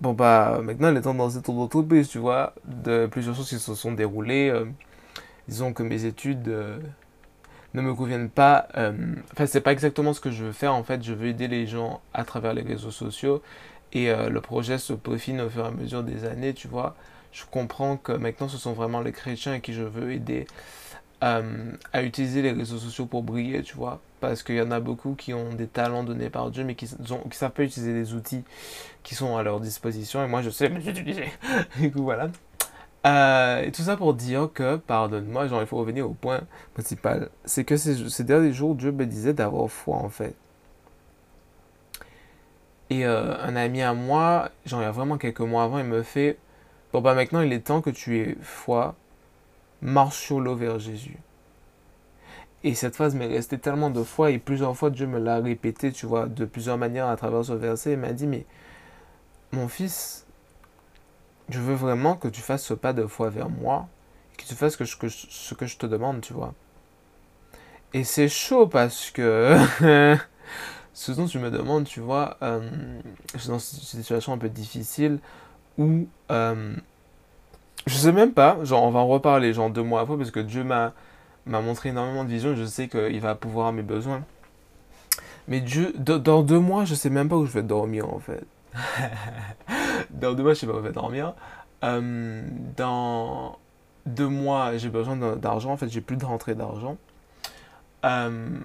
bon, 0.00 0.12
bah, 0.12 0.60
maintenant, 0.62 0.90
il 0.90 0.96
est 0.96 1.02
temps 1.02 1.12
dans 1.12 1.30
cette 1.30 1.48
entreprise, 1.48 2.08
tu 2.08 2.18
vois, 2.18 2.54
de 2.64 3.06
plusieurs 3.06 3.34
choses 3.34 3.48
qui 3.48 3.58
se 3.58 3.74
sont 3.74 3.92
déroulées 3.92 4.52
disons 5.46 5.74
que 5.74 5.82
mes 5.82 6.06
études 6.06 6.50
ne 7.74 7.82
me 7.82 7.94
conviennent 7.94 8.30
pas. 8.30 8.68
Euh, 8.76 8.92
enfin, 9.32 9.46
c'est 9.46 9.60
pas 9.60 9.72
exactement 9.72 10.12
ce 10.12 10.20
que 10.20 10.30
je 10.30 10.44
veux 10.44 10.52
faire. 10.52 10.74
En 10.74 10.84
fait, 10.84 11.02
je 11.02 11.12
veux 11.12 11.28
aider 11.28 11.48
les 11.48 11.66
gens 11.66 12.00
à 12.14 12.24
travers 12.24 12.54
les 12.54 12.62
réseaux 12.62 12.90
sociaux. 12.90 13.42
Et 13.92 14.10
euh, 14.10 14.28
le 14.28 14.40
projet 14.40 14.78
se 14.78 14.92
peaufine 14.92 15.40
au 15.40 15.50
fur 15.50 15.64
et 15.64 15.68
à 15.68 15.70
mesure 15.70 16.02
des 16.02 16.24
années, 16.24 16.54
tu 16.54 16.68
vois. 16.68 16.96
Je 17.32 17.44
comprends 17.50 17.96
que 17.96 18.12
maintenant, 18.12 18.48
ce 18.48 18.58
sont 18.58 18.72
vraiment 18.72 19.00
les 19.00 19.12
chrétiens 19.12 19.54
à 19.54 19.58
qui 19.60 19.72
je 19.74 19.82
veux 19.82 20.12
aider 20.12 20.46
à 21.92 22.02
utiliser 22.02 22.42
les 22.42 22.52
réseaux 22.52 22.76
sociaux 22.76 23.06
pour 23.06 23.22
briller, 23.22 23.62
tu 23.62 23.76
vois. 23.76 24.00
Parce 24.20 24.42
qu'il 24.42 24.56
y 24.56 24.60
en 24.60 24.70
a 24.70 24.80
beaucoup 24.80 25.14
qui 25.14 25.32
ont 25.32 25.54
des 25.54 25.66
talents 25.66 26.02
donnés 26.02 26.28
par 26.30 26.50
Dieu, 26.50 26.64
mais 26.64 26.74
qui 26.74 26.86
ne 26.98 27.32
savent 27.32 27.50
pas 27.50 27.62
utiliser 27.62 27.94
les 27.94 28.12
outils 28.12 28.44
qui 29.02 29.14
sont 29.14 29.36
à 29.36 29.42
leur 29.42 29.60
disposition. 29.60 30.22
Et 30.22 30.28
moi, 30.28 30.42
je 30.42 30.50
sais 30.50 30.68
les 30.68 30.88
utiliser. 30.88 31.30
du 31.78 31.90
coup, 31.90 32.02
voilà. 32.02 32.28
Euh, 33.06 33.62
et 33.62 33.70
tout 33.72 33.82
ça 33.82 33.96
pour 33.96 34.14
dire 34.14 34.48
que, 34.52 34.76
pardonne-moi, 34.76 35.46
genre, 35.46 35.60
il 35.60 35.66
faut 35.66 35.76
revenir 35.76 36.08
au 36.08 36.14
point 36.14 36.40
principal. 36.72 37.28
C'est 37.44 37.64
que 37.64 37.76
ces, 37.76 38.24
derniers 38.24 38.52
jours, 38.52 38.74
Dieu 38.74 38.92
me 38.92 39.04
disait 39.06 39.34
d'avoir 39.34 39.68
foi, 39.70 39.96
en 39.96 40.08
fait. 40.08 40.34
Et 42.90 43.04
euh, 43.06 43.36
un 43.42 43.56
ami 43.56 43.82
à 43.82 43.94
moi, 43.94 44.50
genre, 44.66 44.80
il 44.80 44.84
y 44.84 44.86
a 44.86 44.90
vraiment 44.90 45.18
quelques 45.18 45.40
mois 45.40 45.64
avant, 45.64 45.78
il 45.78 45.84
me 45.84 46.02
fait 46.02 46.38
Bon, 46.92 47.00
bah 47.00 47.14
maintenant, 47.14 47.40
il 47.40 47.52
est 47.52 47.60
temps 47.60 47.80
que 47.80 47.90
tu 47.90 48.20
aies 48.20 48.36
foi, 48.40 48.94
marche 49.82 50.16
sur 50.18 50.40
l'eau 50.40 50.54
vers 50.54 50.78
Jésus. 50.78 51.18
Et 52.62 52.74
cette 52.74 52.94
phrase 52.94 53.14
m'est 53.14 53.26
restée 53.26 53.58
tellement 53.58 53.90
de 53.90 54.02
fois, 54.02 54.30
et 54.30 54.38
plusieurs 54.38 54.76
fois, 54.76 54.90
Dieu 54.90 55.06
me 55.06 55.18
l'a 55.18 55.38
répété, 55.40 55.92
tu 55.92 56.06
vois, 56.06 56.26
de 56.26 56.44
plusieurs 56.44 56.78
manières 56.78 57.08
à 57.08 57.16
travers 57.16 57.44
ce 57.44 57.52
verset. 57.52 57.92
Il 57.92 57.98
m'a 57.98 58.12
dit 58.12 58.26
Mais, 58.26 58.46
mon 59.52 59.68
fils, 59.68 60.23
je 61.48 61.60
veux 61.60 61.74
vraiment 61.74 62.16
que 62.16 62.28
tu 62.28 62.40
fasses 62.40 62.64
ce 62.64 62.74
pas 62.74 62.92
de 62.92 63.06
foi 63.06 63.30
vers 63.30 63.48
moi, 63.48 63.88
que 64.38 64.44
tu 64.44 64.54
fasses 64.54 64.76
ce 64.76 65.54
que 65.54 65.66
je 65.66 65.76
te 65.76 65.86
demande, 65.86 66.20
tu 66.20 66.32
vois. 66.32 66.54
Et 67.94 68.02
c'est 68.02 68.28
chaud 68.28 68.66
parce 68.66 69.12
que 69.12 69.56
ce 70.94 71.12
tu 71.26 71.38
me 71.38 71.50
demandes, 71.50 71.84
tu 71.84 72.00
vois, 72.00 72.36
euh, 72.42 72.60
je 73.34 73.38
suis 73.38 73.48
dans 73.48 73.54
une 73.54 73.60
situation 73.60 74.32
un 74.32 74.38
peu 74.38 74.48
difficile 74.48 75.20
où 75.78 76.06
euh, 76.32 76.74
je 77.86 77.94
sais 77.94 78.12
même 78.12 78.32
pas, 78.32 78.58
genre 78.64 78.82
on 78.82 78.90
va 78.90 78.98
en 79.00 79.06
reparler 79.06 79.52
genre 79.52 79.70
deux 79.70 79.82
mois 79.82 80.00
après 80.00 80.16
parce 80.16 80.32
que 80.32 80.40
Dieu 80.40 80.64
m'a 80.64 80.92
m'a 81.46 81.60
montré 81.60 81.90
énormément 81.90 82.24
de 82.24 82.30
vision 82.30 82.52
et 82.52 82.56
je 82.56 82.64
sais 82.64 82.88
qu'il 82.88 83.20
va 83.20 83.34
pouvoir 83.34 83.68
à 83.68 83.72
mes 83.72 83.82
besoins. 83.82 84.24
Mais 85.46 85.60
Dieu, 85.60 85.92
dans 85.98 86.42
deux 86.42 86.58
mois, 86.58 86.84
je 86.84 86.94
sais 86.94 87.10
même 87.10 87.28
pas 87.28 87.36
où 87.36 87.46
je 87.46 87.52
vais 87.52 87.62
dormir 87.62 88.12
en 88.12 88.18
fait. 88.18 88.44
dans 90.20 90.34
deux 90.34 90.42
mois, 90.42 90.54
je 90.54 90.60
sais 90.60 90.66
pas 90.66 90.74
où 90.74 90.78
je 90.78 90.82
vais 90.82 90.92
dormir. 90.92 91.34
Euh, 91.82 92.42
dans 92.76 93.58
deux 94.06 94.28
mois, 94.28 94.76
j'ai 94.76 94.88
besoin 94.88 95.16
d'argent. 95.36 95.72
En 95.72 95.76
fait, 95.76 95.88
j'ai 95.88 96.00
plus 96.00 96.16
de 96.16 96.24
rentrée 96.24 96.54
d'argent. 96.54 96.96
Euh, 98.04 98.58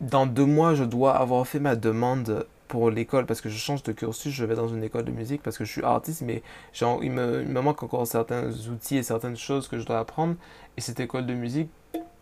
dans 0.00 0.26
deux 0.26 0.44
mois, 0.44 0.74
je 0.74 0.84
dois 0.84 1.16
avoir 1.16 1.46
fait 1.46 1.60
ma 1.60 1.76
demande 1.76 2.46
pour 2.68 2.90
l'école 2.90 3.26
parce 3.26 3.40
que 3.40 3.48
je 3.48 3.56
change 3.56 3.82
de 3.82 3.92
cursus. 3.92 4.32
Je 4.32 4.44
vais 4.44 4.54
dans 4.54 4.68
une 4.68 4.84
école 4.84 5.04
de 5.04 5.10
musique 5.10 5.42
parce 5.42 5.58
que 5.58 5.64
je 5.64 5.72
suis 5.72 5.82
artiste, 5.82 6.22
mais 6.22 6.42
il, 6.80 7.10
me, 7.10 7.42
manque 7.60 7.82
encore 7.82 8.06
certains 8.06 8.50
outils 8.68 8.98
et 8.98 9.02
certaines 9.02 9.36
choses 9.36 9.68
que 9.68 9.78
je 9.78 9.86
dois 9.86 9.98
apprendre. 9.98 10.36
Et 10.76 10.80
cette 10.80 11.00
école 11.00 11.26
de 11.26 11.34
musique 11.34 11.70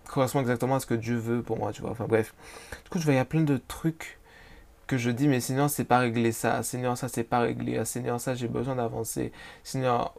correspond 0.08 0.40
exactement 0.40 0.76
à 0.76 0.80
ce 0.80 0.86
que 0.86 0.94
Dieu 0.94 1.16
veut 1.16 1.42
pour 1.42 1.58
moi, 1.58 1.72
tu 1.72 1.82
vois. 1.82 1.90
Enfin 1.90 2.06
bref. 2.08 2.34
Du 2.84 2.90
coup, 2.90 2.98
je 2.98 3.04
vois, 3.04 3.14
il 3.14 3.16
y 3.16 3.20
a 3.20 3.24
plein 3.24 3.42
de 3.42 3.60
trucs 3.68 4.15
que 4.86 4.98
je 4.98 5.10
dis, 5.10 5.28
mais 5.28 5.40
Seigneur, 5.40 5.68
c'est 5.70 5.84
pas 5.84 5.98
réglé 5.98 6.32
ça. 6.32 6.62
Seigneur, 6.62 6.96
ça, 6.96 7.08
c'est 7.08 7.24
pas 7.24 7.40
réglé. 7.40 7.84
Seigneur, 7.84 8.20
ça, 8.20 8.34
j'ai 8.34 8.48
besoin 8.48 8.76
d'avancer. 8.76 9.32
Seigneur, 9.64 10.14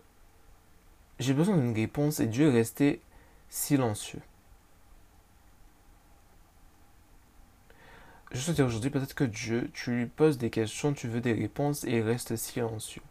j'ai 1.20 1.34
besoin 1.34 1.58
d'une 1.58 1.74
réponse 1.76 2.20
et 2.20 2.28
Dieu 2.28 2.50
est 2.50 2.54
resté 2.54 3.02
silencieux. 3.50 4.22
Je 8.32 8.42
veux 8.42 8.54
dire 8.54 8.66
aujourd'hui, 8.66 8.90
peut-être 8.90 9.16
que 9.16 9.24
Dieu, 9.24 9.70
tu 9.74 9.92
lui 9.92 10.06
poses 10.06 10.38
des 10.38 10.50
questions, 10.50 10.94
tu 10.94 11.08
veux 11.08 11.22
des 11.22 11.34
réponses 11.34 11.86
et 11.86 11.98
il 11.98 12.02
reste 12.02 12.36
silencieux. 12.36 13.02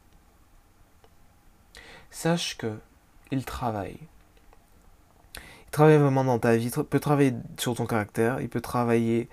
Sache 2.11 2.59
que 2.59 2.79
il 3.31 3.45
travaille. 3.45 3.99
Il 5.37 5.71
travaille 5.71 5.99
vraiment 5.99 6.25
dans 6.25 6.39
ta 6.39 6.57
vie, 6.57 6.67
il 6.75 6.85
peut 6.85 7.01
travailler 7.01 7.35
sur 7.59 7.75
ton 7.75 7.87
caractère, 7.87 8.41
il 8.41 8.49
peut 8.49 8.61
travailler 8.61 9.29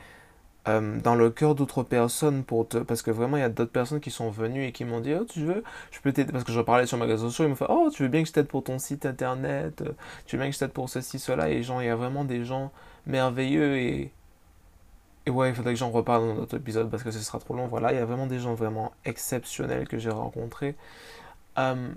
euh, 0.67 1.00
dans 1.01 1.15
le 1.15 1.29
cœur 1.29 1.55
d'autres 1.55 1.84
personnes 1.84 2.43
pour 2.43 2.67
te 2.67 2.77
parce 2.77 3.01
que 3.01 3.12
vraiment 3.12 3.38
il 3.38 3.41
y 3.41 3.43
a 3.43 3.50
d'autres 3.50 3.72
personnes 3.72 4.00
qui 4.00 4.12
sont 4.12 4.29
venues 4.29 4.65
et 4.65 4.72
qui 4.72 4.86
m'ont 4.86 5.01
dit 5.01 5.13
oh 5.13 5.25
tu 5.25 5.41
veux 5.41 5.63
je 5.91 6.00
peux 6.00 6.13
t'aider 6.13 6.32
parce 6.32 6.46
que 6.46 6.53
je 6.53 6.62
parlais 6.62 6.86
sur 6.86 6.98
mes 6.98 7.05
réseaux 7.05 7.29
sociaux 7.29 7.46
ils 7.46 7.50
m'ont 7.50 7.55
fait 7.55 7.65
oh 7.70 7.89
tu 7.93 8.03
veux 8.03 8.10
bien 8.10 8.22
que 8.22 8.29
je 8.29 8.34
t'aide 8.34 8.48
pour 8.48 8.63
ton 8.63 8.79
site 8.79 9.05
internet 9.05 9.84
tu 10.25 10.36
veux 10.36 10.41
bien 10.41 10.50
que 10.50 10.55
je 10.55 10.60
t'aide 10.60 10.72
pour 10.72 10.89
ceci 10.89 11.20
cela 11.20 11.50
et 11.50 11.63
genre 11.63 11.82
il 11.82 11.88
y 11.88 11.89
a 11.89 11.96
vraiment 11.96 12.24
des 12.24 12.46
gens 12.46 12.72
merveilleux 13.05 13.77
et 13.77 14.12
et 15.25 15.29
ouais 15.29 15.50
il 15.50 15.55
faudrait 15.55 15.74
que 15.74 15.79
j'en 15.79 15.91
reparle 15.91 16.27
dans 16.27 16.36
notre 16.36 16.58
épisode 16.58 16.89
parce 16.89 17.03
que 17.03 17.12
ce 17.12 17.20
sera 17.20 17.39
trop 17.39 17.53
long. 17.55 17.67
Voilà 17.67 17.93
il 17.93 17.96
y 17.96 18.01
a 18.01 18.05
vraiment 18.05 18.27
des 18.27 18.39
gens 18.39 18.53
vraiment 18.55 18.93
exceptionnels 19.05 19.88
que 19.88 19.98
j'ai 19.98 20.10
rencontrés. 20.10 20.75
Euh, 21.58 21.89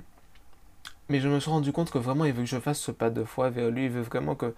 mais 1.09 1.21
je 1.21 1.29
me 1.29 1.41
suis 1.41 1.51
rendu 1.51 1.73
compte 1.73 1.91
que 1.91 1.99
vraiment 1.99 2.25
il 2.25 2.33
veut 2.33 2.43
que 2.43 2.49
je 2.49 2.59
fasse 2.59 2.79
ce 2.81 2.91
pas 2.91 3.11
de 3.11 3.25
foi 3.25 3.51
vers 3.51 3.71
lui 3.71 3.85
il 3.87 3.91
veut 3.91 4.03
vraiment 4.03 4.35
que 4.35 4.55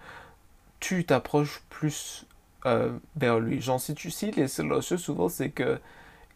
tu 0.79 1.05
t'approches 1.05 1.61
plus 1.69 2.25
euh, 2.65 2.91
vers 3.15 3.39
lui. 3.39 3.61
Genre, 3.61 3.79
si 3.79 3.95
tu 3.95 4.11
cites 4.11 4.35
les 4.35 4.47
silencieux, 4.47 4.97
souvent, 4.97 5.29
c'est 5.29 5.49
que 5.49 5.79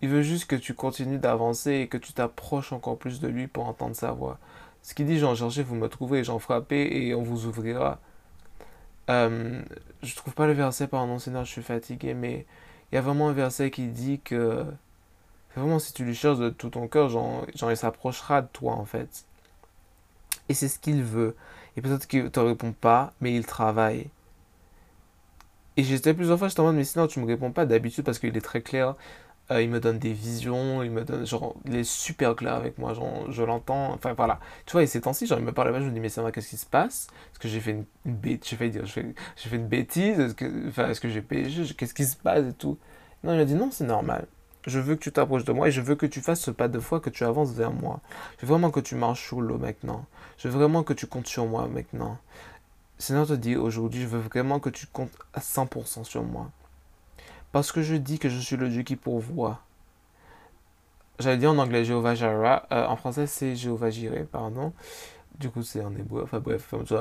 il 0.02 0.10
veut 0.10 0.22
juste 0.22 0.46
que 0.48 0.56
tu 0.58 0.74
continues 0.74 1.18
d'avancer 1.18 1.72
et 1.72 1.88
que 1.88 1.98
tu 1.98 2.12
t'approches 2.12 2.74
encore 2.74 2.98
plus 2.98 3.22
de 3.22 3.28
lui 3.30 3.48
pour 3.48 3.68
entendre 3.68 3.96
sa 3.96 4.12
voix. 4.12 4.38
Ce 4.82 4.94
qu'il 4.94 5.06
dit, 5.06 5.18
genre, 5.18 5.36
cherchez, 5.36 5.64
vous 5.64 5.76
me 5.76 5.88
trouverez, 5.88 6.26
j'en 6.26 6.40
frappez 6.40 7.08
et 7.08 7.16
on 7.16 7.24
vous 7.24 7.46
ouvrira. 7.46 8.00
Euh, 9.10 9.62
je 10.02 10.16
trouve 10.16 10.34
pas 10.34 10.46
le 10.46 10.54
verset, 10.54 10.88
pardon, 10.88 11.20
Seigneur, 11.20 11.46
je 11.46 11.52
suis 11.52 11.62
fatigué, 11.62 12.14
mais 12.14 12.46
il 12.92 12.96
y 12.96 12.98
a 12.98 13.02
vraiment 13.02 13.30
un 13.30 13.34
verset 13.34 13.72
qui 13.72 13.88
dit 13.88 14.20
que 14.24 14.66
vraiment, 15.56 15.80
si 15.80 15.94
tu 15.94 16.04
lui 16.04 16.16
cherches 16.16 16.40
de 16.40 16.50
tout 16.50 16.70
ton 16.70 16.88
cœur, 16.88 17.10
genre, 17.10 17.46
il 17.70 17.78
s'approchera 17.78 18.42
de 18.42 18.48
toi, 18.48 18.74
en 18.74 18.86
fait. 18.86 19.26
Et 20.50 20.54
c'est 20.54 20.68
ce 20.68 20.80
qu'il 20.80 21.02
veut. 21.04 21.36
Et 21.78 21.82
peut-être 21.82 22.08
qu'il 22.08 22.30
te 22.30 22.40
répond 22.40 22.74
pas, 22.74 23.14
mais 23.22 23.34
il 23.34 23.46
travaille. 23.46 24.10
Et 25.78 25.84
j'étais 25.84 26.14
plusieurs 26.14 26.38
fois, 26.38 26.48
je 26.48 26.62
en 26.62 26.66
mode, 26.66 26.76
mais 26.76 26.84
sinon 26.84 27.08
tu 27.08 27.20
me 27.20 27.26
réponds 27.26 27.52
pas 27.52 27.66
d'habitude 27.66 28.04
parce 28.04 28.20
qu'il 28.20 28.36
est 28.38 28.42
très 28.42 28.62
clair. 28.62 28.96
Euh, 29.52 29.62
il 29.62 29.70
me 29.70 29.80
donne 29.80 30.00
des 30.00 30.14
visions, 30.14 30.84
il 30.84 30.92
me 30.92 31.04
donne, 31.04 31.26
genre, 31.26 31.56
il 31.66 31.76
est 31.76 31.84
super 31.84 32.36
clair 32.36 32.54
avec 32.54 32.78
moi, 32.78 32.94
genre, 32.94 33.30
je 33.30 33.44
l'entends, 33.44 33.92
enfin 33.94 34.14
voilà. 34.14 34.40
Tu 34.66 34.72
vois, 34.72 34.84
et 34.84 34.88
ces 34.88 35.02
temps-ci, 35.02 35.28
genre, 35.28 35.38
il 35.38 35.46
me 35.46 35.52
parle 35.52 35.72
là 35.72 35.82
je 35.82 35.86
me 35.86 35.92
dis, 35.92 36.00
mais 36.00 36.08
c'est 36.08 36.22
vrai, 36.22 36.32
qu'est-ce 36.32 36.50
qui 36.50 36.58
se 36.58 36.66
passe? 36.66 37.08
Est-ce 37.32 37.40
que 37.40 37.50
j'ai 37.50 37.60
fait 37.60 37.72
une, 37.72 37.86
bêtise 38.06 38.50
J'ai 38.50 38.56
fait, 38.56 38.70
dire, 38.70 38.86
j'ai 38.86 39.50
fait 39.50 39.56
une 39.58 39.68
bêtise? 39.68 40.20
Est-ce 40.20 40.34
que, 40.34 40.70
enfin, 40.70 40.88
est-ce 40.90 41.02
que 41.02 41.10
j'ai 41.10 41.22
péché? 41.22 41.64
Qu'est-ce 41.78 41.94
qui 41.94 42.06
se 42.06 42.16
passe 42.16 42.46
et 42.48 42.54
tout? 42.54 42.78
Non, 43.24 43.34
il 43.34 43.38
m'a 43.38 43.46
dit, 43.46 43.56
non, 43.56 43.70
c'est 43.70 43.86
normal. 43.86 44.28
Je 44.66 44.80
veux 44.80 44.96
que 44.96 45.02
tu 45.02 45.12
t'approches 45.12 45.44
de 45.44 45.52
moi 45.52 45.68
et 45.68 45.72
je 45.72 45.82
veux 45.82 45.96
que 45.96 46.06
tu 46.06 46.22
fasses 46.22 46.40
ce 46.40 46.52
pas 46.52 46.70
de 46.70 46.80
foi, 46.80 47.02
que 47.02 47.10
tu 47.10 47.26
avances 47.26 47.52
vers 47.52 47.72
moi. 47.72 48.00
Je 48.40 48.46
veux 48.46 48.54
vraiment 48.54 48.72
que 48.72 48.80
tu 48.80 48.96
marches 48.96 49.28
sur 49.28 49.42
l'eau 49.42 49.58
maintenant. 49.58 50.06
Je 50.38 50.48
veux 50.48 50.58
vraiment 50.58 50.84
que 50.84 50.94
tu 50.94 51.06
comptes 51.06 51.28
sur 51.28 51.46
moi 51.46 51.68
maintenant. 51.68 52.18
Seigneur 53.04 53.28
te 53.28 53.34
dit 53.34 53.58
aujourd'hui, 53.58 54.04
je 54.04 54.08
veux 54.08 54.22
vraiment 54.22 54.62
que 54.62 54.70
tu 54.70 54.88
comptes 54.88 55.12
à 55.34 55.42
100% 55.42 56.06
sur 56.06 56.24
moi. 56.24 56.50
Parce 57.52 57.74
que 57.74 57.82
je 57.82 57.96
dis 57.96 58.18
que 58.18 58.30
je 58.30 58.40
suis 58.40 58.56
le 58.56 58.70
Dieu 58.70 58.84
qui 58.84 58.96
pourvoit. 58.96 59.60
J'allais 61.20 61.36
dire 61.36 61.52
en 61.52 61.58
anglais 61.58 61.84
Jéhovah 61.84 62.16
Jireh, 62.16 62.60
euh, 62.72 62.88
en 62.88 62.96
français 62.96 63.28
c'est 63.28 63.58
Jéhovah 63.58 63.90
Jireh, 63.90 64.24
pardon. 64.24 64.72
Du 65.38 65.50
coup 65.50 65.64
c'est 65.64 65.84
en 65.84 65.94
hébreu, 65.94 66.22
enfin 66.24 66.40
bref, 66.40 66.74
je 66.80 66.96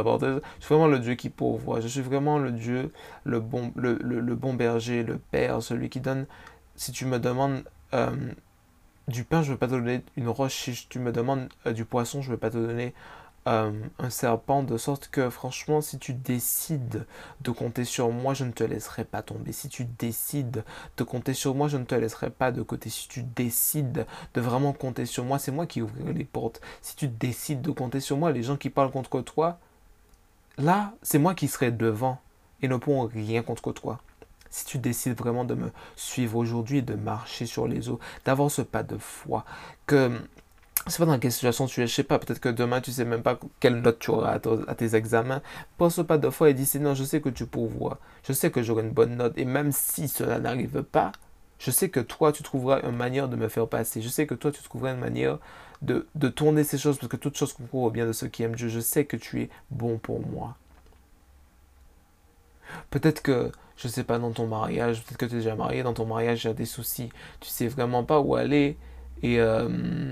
suis 0.59 0.75
vraiment 0.75 0.89
le 0.89 0.99
Dieu 0.99 1.15
qui 1.15 1.31
pourvoit. 1.31 1.79
Je 1.79 1.87
suis 1.87 2.01
vraiment 2.01 2.41
le 2.41 2.51
Dieu, 2.51 2.93
le 3.23 3.39
bon, 3.39 3.71
le, 3.77 3.93
le, 4.03 4.35
bon 4.35 4.55
berger, 4.55 5.05
le 5.05 5.19
Père, 5.19 5.63
celui 5.63 5.89
qui 5.89 6.01
donne. 6.01 6.27
Si 6.75 6.91
tu 6.91 7.07
me 7.07 7.21
demandes 7.21 7.63
euh, 7.95 8.11
du 9.07 9.23
pain, 9.23 9.43
je 9.43 9.51
ne 9.51 9.53
veux 9.53 9.59
pas 9.59 9.69
te 9.69 9.73
donner 9.75 10.03
une 10.17 10.29
roche. 10.29 10.65
Si 10.65 10.89
tu 10.89 10.99
me 10.99 11.13
demandes 11.13 11.49
euh, 11.69 11.73
du 11.73 11.85
poisson, 11.85 12.23
je 12.23 12.27
ne 12.27 12.33
veux 12.33 12.41
pas 12.41 12.51
te 12.51 12.59
donner 12.59 12.93
euh, 13.49 13.73
un 13.99 14.11
serpent, 14.11 14.63
de 14.63 14.77
sorte 14.77 15.09
que 15.09 15.29
franchement, 15.29 15.81
si 15.81 15.99
tu 15.99 16.15
décides 16.15 17.07
de 17.41 17.51
compter 17.51 17.85
sur 17.85 18.11
moi, 18.11 18.35
je 18.35 18.45
ne 18.45 18.53
te 18.53 18.63
laisserai 18.63 19.05
pas 19.05 19.23
tomber. 19.23 19.53
Si 19.53 19.69
tu 19.69 19.85
décides 19.85 20.63
de 20.97 21.05
compter 21.05 21.35
sur 21.35 21.55
moi, 21.55 21.67
je 21.67 21.77
ne 21.77 21.85
te 21.85 21.95
laisserai 21.95 22.31
pas 22.31 22.53
de 22.53 22.63
côté. 22.63 22.89
Si 22.89 23.09
tu 23.09 23.23
décides 23.23 24.07
de 24.35 24.41
vraiment 24.41 24.73
compter 24.73 25.07
sur 25.07 25.25
moi, 25.25 25.41
c'est 25.41 25.51
moi 25.51 25.67
qui 25.67 25.83
ouvrirai 25.83 26.13
les 26.13 26.25
portes. 26.25 26.61
Si 26.83 26.95
tu 26.95 27.09
décides 27.09 27.63
de 27.63 27.73
compter 27.73 27.99
sur 27.99 28.17
moi, 28.17 28.31
les 28.31 28.45
gens 28.45 28.57
qui 28.57 28.71
parlent 28.71 28.93
contre 28.93 29.21
toi, 29.23 29.59
là, 30.57 30.93
c'est 31.03 31.19
moi 31.19 31.35
qui 31.35 31.49
serai 31.49 31.73
devant 31.73 32.21
et 32.63 32.69
ne 32.69 32.77
pourront 32.77 33.07
rien 33.07 33.43
contre 33.43 33.73
toi. 33.73 34.01
Si 34.51 34.67
tu 34.67 34.79
décides 34.79 35.17
vraiment 35.17 35.45
de 35.45 35.55
me 35.55 35.73
suivre 35.97 36.37
aujourd'hui, 36.37 36.83
de 36.83 36.95
marcher 36.95 37.47
sur 37.47 37.67
les 37.67 37.89
eaux, 37.89 37.99
d'avoir 38.25 38.51
ce 38.51 38.63
pas 38.63 38.83
de 38.83 38.99
foi, 38.99 39.45
que 39.87 40.13
c'est 40.87 40.99
pas 40.99 41.07
dans 41.07 41.19
quelle 41.19 41.33
situation 41.33 41.67
tu 41.67 41.81
es, 41.83 41.87
je 41.87 41.95
sais 41.95 42.03
pas, 42.03 42.19
peut-être 42.19 42.41
que 42.41 42.49
demain 42.49 42.81
tu 42.81 42.91
sais 42.91 43.05
même 43.05 43.23
pas 43.23 43.39
quelle 43.61 43.81
note 43.81 43.99
tu 44.01 44.11
auras 44.11 44.39
à, 44.67 44.75
tes 44.75 44.97
examens. 44.97 45.43
Pense 45.79 46.01
pas 46.07 46.19
de 46.19 46.29
fois 46.29 46.51
et 46.51 46.55
dis 46.55 46.67
Seigneur, 46.67 46.95
je 46.95 47.05
sais 47.05 47.21
que 47.21 47.29
tu 47.29 47.47
pourvois, 47.47 47.99
je 48.27 48.33
sais 48.33 48.51
que 48.51 48.63
j'aurai 48.63 48.83
une 48.83 48.91
bonne 48.91 49.17
note, 49.17 49.35
et 49.37 49.45
même 49.45 49.71
si 49.71 50.09
cela 50.09 50.41
n'arrive 50.41 50.83
pas, 50.83 51.13
je 51.59 51.71
sais 51.71 51.89
que 51.89 52.01
toi 52.01 52.33
tu 52.33 52.43
trouveras 52.43 52.81
une 52.83 52.97
manière 52.97 53.29
de 53.29 53.37
me 53.37 53.49
faire 53.49 53.69
passer, 53.69 54.03
je 54.03 54.09
sais 54.09 54.27
que 54.27 54.35
toi 54.35 54.51
tu 54.51 54.63
trouveras 54.63 54.93
une 54.93 55.01
manière 55.01 55.39
de, 55.83 56.07
de 56.17 56.29
tourner 56.29 56.65
ces 56.65 56.79
choses, 56.79 56.99
parce 56.99 57.11
que 57.11 57.17
toutes 57.17 57.37
choses 57.37 57.53
concourent 57.53 57.85
au 57.85 57.91
bien 57.91 58.07
de 58.07 58.13
ceux 58.13 58.29
qui 58.29 58.43
aiment 58.43 58.57
Dieu, 58.57 58.69
je 58.69 58.81
sais 58.81 59.05
que 59.05 59.17
tu 59.17 59.43
es 59.43 59.51
bon 59.71 59.99
pour 59.99 60.21
moi. 60.27 60.57
Peut-être 62.91 63.23
que, 63.23 63.53
je 63.77 63.87
sais 63.87 64.05
pas, 64.05 64.19
dans 64.19 64.33
ton 64.33 64.47
mariage, 64.47 65.05
peut-être 65.05 65.19
que 65.19 65.27
tu 65.27 65.35
es 65.35 65.39
déjà 65.39 65.55
marié, 65.55 65.83
dans 65.83 65.95
ton 65.95 66.07
mariage 66.07 66.45
il 66.45 66.49
y 66.49 66.51
a 66.51 66.55
des 66.55 66.65
soucis, 66.65 67.11
tu 67.41 67.49
sais 67.49 67.69
vraiment 67.69 68.03
pas 68.03 68.19
où 68.19 68.35
aller, 68.35 68.77
et... 69.23 69.39
Euh, 69.41 70.11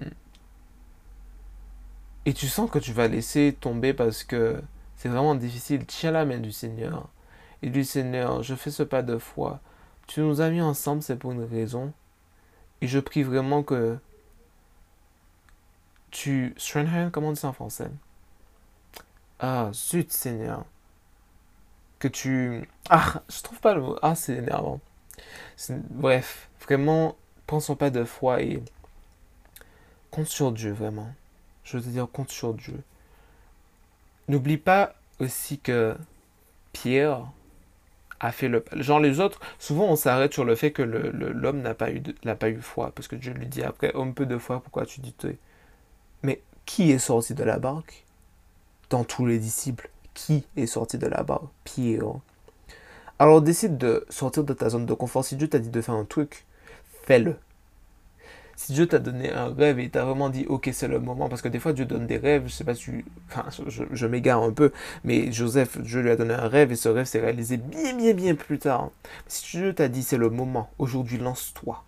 et 2.31 2.33
tu 2.33 2.47
sens 2.47 2.71
que 2.71 2.79
tu 2.79 2.93
vas 2.93 3.09
laisser 3.09 3.57
tomber 3.61 3.93
parce 3.93 4.23
que 4.23 4.63
c'est 4.95 5.09
vraiment 5.09 5.35
difficile, 5.35 5.85
tiens 5.85 6.13
la 6.13 6.25
main 6.25 6.39
du 6.39 6.53
Seigneur. 6.53 7.09
Et 7.61 7.71
du 7.71 7.83
Seigneur, 7.83 8.45
je 8.45 8.55
fais 8.55 8.71
ce 8.71 8.85
pas 8.85 9.03
de 9.03 9.19
foi. 9.19 9.59
Tu 10.07 10.21
nous 10.21 10.41
as 10.41 10.49
mis 10.49 10.61
ensemble, 10.61 11.03
c'est 11.03 11.17
pour 11.17 11.33
une 11.33 11.43
raison. 11.43 11.93
Et 12.83 12.87
je 12.87 13.01
prie 13.01 13.25
vraiment 13.25 13.65
que 13.65 13.99
tu 16.13 16.55
strengthen, 16.57 17.11
comment 17.11 17.31
on 17.31 17.33
dit 17.33 17.41
ça 17.41 17.49
en 17.49 17.53
français? 17.53 17.91
Ah, 19.41 19.71
zut 19.73 20.13
Seigneur. 20.13 20.65
Que 21.99 22.07
tu... 22.07 22.69
Ah, 22.91 23.25
je 23.29 23.43
trouve 23.43 23.59
pas 23.59 23.75
le 23.75 23.81
mot. 23.81 23.97
Ah, 24.03 24.15
c'est 24.15 24.37
énervant. 24.37 24.81
Bref, 25.69 26.49
vraiment, 26.61 27.17
prends 27.49 27.59
son 27.59 27.75
pas 27.75 27.91
de 27.91 28.05
foi 28.05 28.41
et 28.41 28.63
compte 30.13 30.29
sur 30.29 30.53
Dieu, 30.53 30.71
vraiment 30.71 31.13
je 31.79 31.79
veux 31.79 31.93
dire, 31.93 32.09
compte 32.11 32.31
sur 32.31 32.55
Dieu. 32.55 32.81
N'oublie 34.29 34.59
pas 34.59 34.95
aussi 35.19 35.59
que 35.59 35.97
Pierre 36.73 37.27
a 38.21 38.33
fait 38.33 38.49
le... 38.49 38.65
Genre 38.77 39.01
les 39.01 39.21
autres, 39.21 39.41
souvent 39.59 39.87
on 39.87 39.97
s'arrête 39.97 40.33
sur 40.33 40.45
le 40.45 40.55
fait 40.55 40.73
que 40.73 40.83
l'homme 40.83 41.63
n'a 41.63 41.75
pas, 41.75 41.91
eu 41.91 42.61
foi, 42.61 42.93
parce 42.95 43.09
que 43.09 43.17
Dieu 43.17 43.33
lui 43.33 43.47
dit 43.47 43.63
après, 43.63 43.95
homme 43.95 44.15
peu 44.15 44.27
de 44.27 44.39
foi, 44.39 44.61
pourquoi 44.61 44.87
tu 44.87 45.01
dis 45.01 45.13
toi 45.13 45.31
Mais 46.23 46.43
qui 46.67 46.91
est 46.91 46.99
sorti 46.99 47.35
de 47.35 47.45
la 47.45 47.59
barque? 47.59 48.05
Dans 48.91 49.05
tous 49.05 49.27
les 49.27 49.39
disciples, 49.39 49.91
qui 50.15 50.45
est 50.57 50.67
sorti 50.67 50.99
de 50.99 51.07
la 51.07 51.23
barque? 51.23 51.49
Pierre. 51.65 52.15
Alors 53.19 53.43
décide 53.43 53.79
de 53.79 54.07
sortir 54.09 54.45
de 54.45 54.55
ta 54.55 54.71
zone 54.71 54.87
de 54.87 54.95
confort. 54.95 55.25
Si 55.25 55.37
Dieu 55.37 55.49
t'a 55.49 55.59
dit 55.59 55.69
de 55.69 55.81
faire 55.81 55.95
un 55.95 56.07
truc, 56.07 56.47
fais-le 57.05 57.37
si 58.61 58.75
Dieu 58.75 58.87
t'a 58.87 58.99
donné 58.99 59.33
un 59.33 59.55
rêve 59.55 59.79
et 59.79 59.89
t'a 59.89 60.05
vraiment 60.05 60.29
dit, 60.29 60.45
ok, 60.47 60.69
c'est 60.75 60.87
le 60.87 61.01
moment, 61.01 61.31
parce 61.31 61.41
que 61.41 61.49
des 61.49 61.59
fois 61.59 61.73
Dieu 61.73 61.87
donne 61.87 62.07
des 62.07 62.19
rêves, 62.19 62.43
je 62.45 62.53
sais 62.53 62.63
pas 62.63 62.75
si 62.75 62.83
tu... 62.83 63.07
Enfin, 63.31 63.47
je, 63.67 64.07
m'égare 64.07 64.43
un 64.43 64.53
peu, 64.53 64.71
mais 65.03 65.33
Joseph, 65.33 65.81
Dieu 65.81 66.03
lui 66.03 66.11
a 66.11 66.17
donné 66.17 66.35
un 66.35 66.47
rêve 66.47 66.71
et 66.71 66.77
ce 66.77 66.91
rêve 66.91 67.07
s'est 67.07 67.21
réalisé 67.21 67.57
bien, 67.57 67.97
bien, 67.97 68.13
bien 68.13 68.35
plus 68.35 68.59
tard. 68.59 68.91
Si 69.29 69.57
Dieu 69.57 69.75
t'a 69.75 69.89
dit, 69.89 70.03
c'est 70.03 70.19
le 70.19 70.29
moment, 70.29 70.69
aujourd'hui, 70.79 71.17
lance-toi 71.17 71.83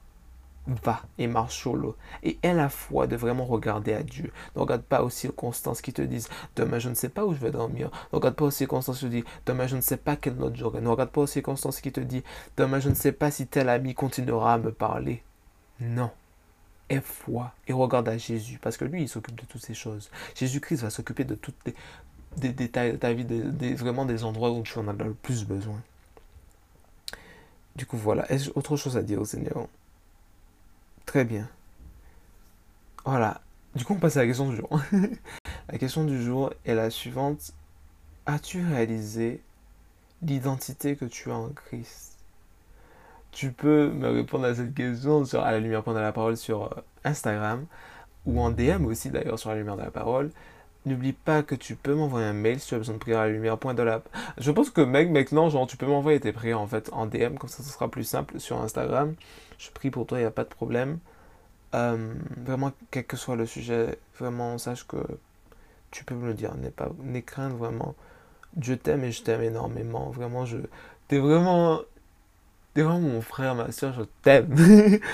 va 0.67 1.03
et 1.19 1.27
marche 1.27 1.59
sur 1.59 1.75
l'eau. 1.75 1.95
Et 2.23 2.39
aie 2.43 2.55
la 2.55 2.71
foi 2.71 3.07
de 3.07 3.17
vraiment 3.17 3.45
regarder 3.45 3.93
à 3.93 4.03
Dieu. 4.03 4.33
Ne 4.57 4.63
regarde 4.63 4.83
pas 4.83 5.03
aux 5.03 5.11
circonstances 5.11 5.83
qui 5.83 5.93
te 5.93 6.01
disent 6.01 6.31
demain 6.57 6.79
je 6.79 6.89
ne 6.89 6.95
sais 6.95 7.11
pas 7.11 7.27
où 7.27 7.35
je 7.35 7.39
vais 7.41 7.51
dormir. 7.51 7.91
Ne 8.13 8.17
regarde 8.17 8.37
pas 8.37 8.45
aux 8.47 8.51
circonstances 8.51 9.01
qui 9.01 9.05
te 9.05 9.11
disent 9.11 9.25
demain 9.45 9.67
je 9.67 9.77
ne 9.77 9.83
sais 9.83 9.97
pas 9.99 10.17
quelle 10.17 10.37
note 10.37 10.57
j'aurai. 10.57 10.81
Ne 10.81 10.89
regarde 10.89 11.11
pas 11.11 11.23
aux 11.23 11.27
circonstances 11.27 11.81
qui 11.81 11.93
te 11.93 12.01
disent 12.01 12.23
demain 12.57 12.79
je 12.79 12.89
ne 12.89 12.95
sais 12.95 13.13
pas 13.13 13.31
si 13.31 13.47
tel 13.47 13.69
ami 13.69 13.93
continuera 13.93 14.55
à 14.55 14.59
me 14.59 14.73
parler. 14.73 15.23
Non 15.81 16.11
aie 16.93 17.01
foi 17.01 17.53
et 17.67 17.73
regarde 17.73 18.09
à 18.09 18.19
Jésus, 18.19 18.59
parce 18.61 18.77
que 18.77 18.85
lui, 18.85 19.03
il 19.03 19.09
s'occupe 19.09 19.41
de 19.41 19.47
toutes 19.47 19.65
ces 19.65 19.75
choses. 19.75 20.11
Jésus-Christ 20.35 20.83
va 20.83 20.91
s'occuper 20.91 21.25
de 21.25 21.35
toutes 21.35 21.57
les 22.43 22.53
détails 22.53 22.93
de 22.93 22.97
ta 22.97 23.13
vie, 23.13 23.25
vraiment 23.75 24.05
des 24.05 24.25
endroits 24.25 24.51
où 24.51 24.63
tu 24.63 24.79
en 24.79 24.89
as 24.89 24.93
le 24.93 25.15
plus 25.15 25.45
besoin. 25.45 25.81
Du 27.77 27.87
coup, 27.87 27.97
voilà. 27.97 28.31
Est-ce 28.31 28.51
autre 28.55 28.77
chose 28.77 28.97
à 28.97 29.03
dire 29.03 29.21
au 29.21 29.25
Seigneur? 29.25 29.67
Très 31.07 31.25
bien. 31.25 31.49
Voilà. 33.05 33.41
Du 33.75 33.85
coup, 33.85 33.95
on 33.95 33.99
passe 33.99 34.17
à 34.17 34.21
la 34.21 34.27
question 34.27 34.51
du 34.51 34.57
jour. 34.57 34.81
la 35.69 35.79
question 35.79 36.05
du 36.05 36.23
jour 36.23 36.53
est 36.65 36.75
la 36.75 36.91
suivante. 36.91 37.53
As-tu 38.27 38.65
réalisé 38.65 39.41
l'identité 40.21 40.97
que 40.97 41.07
tu 41.07 41.31
as 41.31 41.37
en 41.37 41.49
Christ? 41.49 42.19
Tu 43.33 43.51
peux 43.51 43.89
me 43.91 44.09
répondre 44.11 44.45
à 44.45 44.55
cette 44.55 44.75
question 44.75 45.25
sur 45.25 45.43
À 45.43 45.51
la 45.53 45.59
lumière 45.59 45.83
pendant 45.83 46.01
la 46.01 46.13
parole 46.13 46.37
sur 46.37 46.65
euh, 46.65 46.81
Instagram 47.05 47.67
ou 48.27 48.41
en 48.41 48.51
DM 48.51 48.87
aussi 48.87 49.11
d'ailleurs 49.11 49.39
sur 49.39 49.51
la 49.51 49.57
lumière 49.57 49.77
de 49.77 49.83
la 49.83 49.91
parole. 49.91 50.31
N'oublie 50.85 51.13
pas 51.13 51.43
que 51.43 51.55
tu 51.55 51.77
peux 51.77 51.95
m'envoyer 51.95 52.27
un 52.27 52.33
mail 52.33 52.61
si 52.61 52.69
tu 52.69 52.75
as 52.75 52.79
besoin 52.79 52.95
de 52.95 53.01
prière 53.01 53.21
à 53.21 53.27
la 53.27 53.33
lumière. 53.33 53.57
Point 53.59 53.75
de 53.75 53.83
la... 53.83 54.03
Je 54.39 54.51
pense 54.51 54.71
que 54.71 54.81
mec, 54.81 55.11
maintenant, 55.11 55.49
genre, 55.49 55.67
tu 55.67 55.77
peux 55.77 55.87
m'envoyer 55.87 56.21
tes 56.21 56.33
prières 56.33 56.61
en 56.61 56.67
fait 56.67 56.91
en 56.93 57.07
DM, 57.07 57.37
comme 57.37 57.49
ça 57.49 57.63
ce 57.63 57.71
sera 57.71 57.89
plus 57.89 58.05
simple 58.05 58.39
sur 58.41 58.61
Instagram. 58.61 59.15
Je 59.59 59.71
prie 59.71 59.91
pour 59.91 60.07
toi, 60.07 60.19
il 60.19 60.23
n'y 60.23 60.27
a 60.27 60.33
pas 60.33 60.45
de 60.45 60.49
problème. 60.49 60.99
Vraiment, 61.73 62.73
quel 62.91 63.07
que 63.07 63.17
soit 63.17 63.37
le 63.37 63.47
sujet, 63.47 63.99
vraiment, 64.19 64.59
sache 64.59 64.87
que 64.87 64.99
tu 65.91 66.05
peux 66.05 66.15
me 66.15 66.27
le 66.27 66.35
dire. 66.35 66.55
N'aie 66.57 66.71
pas, 66.71 66.91
n'aie 67.03 67.23
crainte 67.23 67.55
vraiment. 67.55 67.95
Je 68.61 68.75
t'aime 68.75 69.05
et 69.05 69.13
je 69.13 69.23
t'aime 69.23 69.43
énormément. 69.43 70.11
Vraiment, 70.11 70.45
je. 70.45 70.59
T'es 71.09 71.19
vraiment 71.19 71.81
T'es 72.75 72.83
vraiment 72.83 73.01
mon 73.01 73.21
frère, 73.21 73.55
ma 73.55 73.71
soeur, 73.71 73.93
je 73.93 74.03
t'aime. 74.23 74.49